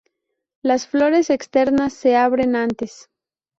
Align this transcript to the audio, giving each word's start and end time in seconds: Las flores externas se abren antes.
Las 0.63 0.87
flores 0.87 1.29
externas 1.29 1.93
se 1.93 2.15
abren 2.15 2.55
antes. 2.55 3.07